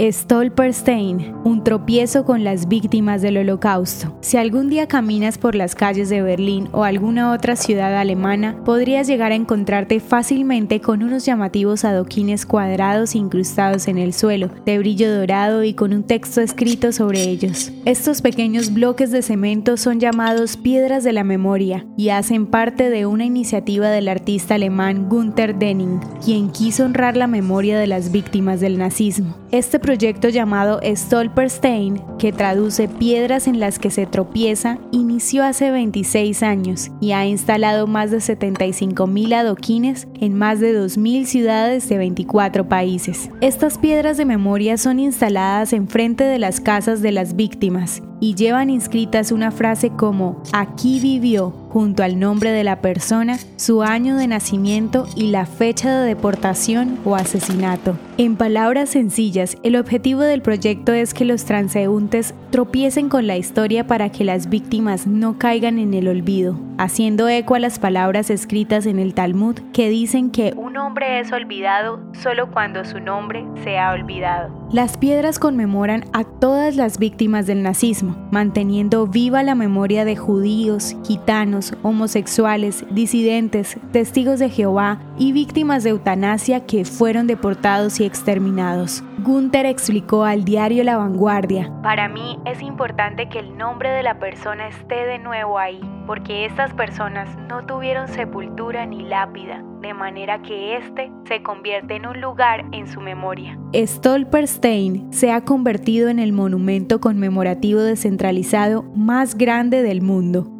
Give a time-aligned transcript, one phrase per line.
[0.00, 4.16] Stolperstein, un tropiezo con las víctimas del holocausto.
[4.20, 9.08] Si algún día caminas por las calles de Berlín o alguna otra ciudad alemana, podrías
[9.08, 15.12] llegar a encontrarte fácilmente con unos llamativos adoquines cuadrados incrustados en el suelo, de brillo
[15.12, 17.72] dorado y con un texto escrito sobre ellos.
[17.84, 23.06] Estos pequeños bloques de cemento son llamados piedras de la memoria y hacen parte de
[23.06, 28.60] una iniciativa del artista alemán Gunther Denning, quien quiso honrar la memoria de las víctimas
[28.60, 29.34] del nazismo.
[29.50, 36.42] Este proyecto llamado Stolperstein, que traduce piedras en las que se tropieza, inició hace 26
[36.42, 42.68] años y ha instalado más de 75.000 adoquines en más de 2.000 ciudades de 24
[42.68, 43.30] países.
[43.40, 48.70] Estas piedras de memoria son instaladas enfrente de las casas de las víctimas y llevan
[48.70, 54.26] inscritas una frase como aquí vivió junto al nombre de la persona, su año de
[54.26, 57.96] nacimiento y la fecha de deportación o asesinato.
[58.16, 63.86] En palabras sencillas, el objetivo del proyecto es que los transeúntes tropiecen con la historia
[63.86, 68.86] para que las víctimas no caigan en el olvido, haciendo eco a las palabras escritas
[68.86, 73.78] en el Talmud que dicen que un hombre es olvidado solo cuando su nombre se
[73.78, 74.57] ha olvidado.
[74.70, 80.94] Las piedras conmemoran a todas las víctimas del nazismo, manteniendo viva la memoria de judíos,
[81.04, 89.02] gitanos, homosexuales, disidentes, testigos de Jehová y víctimas de eutanasia que fueron deportados y exterminados.
[89.24, 94.18] Gunther explicó al diario La Vanguardia, Para mí es importante que el nombre de la
[94.18, 100.40] persona esté de nuevo ahí, porque estas personas no tuvieron sepultura ni lápida, de manera
[100.40, 103.58] que éste se convierte en un lugar en su memoria.
[103.74, 110.50] Stolperstein se ha convertido en el monumento conmemorativo descentralizado más grande del mundo.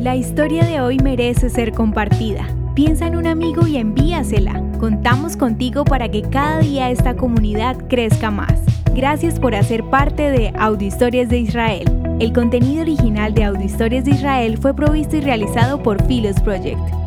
[0.00, 2.46] La historia de hoy merece ser compartida.
[2.74, 4.62] Piensa en un amigo y envíasela.
[4.78, 8.75] Contamos contigo para que cada día esta comunidad crezca más.
[8.96, 11.84] Gracias por hacer parte de Audio Historias de Israel.
[12.18, 17.05] El contenido original de Audio Historias de Israel fue provisto y realizado por Philos Project.